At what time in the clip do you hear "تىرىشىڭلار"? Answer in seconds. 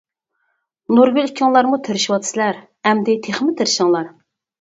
3.61-4.09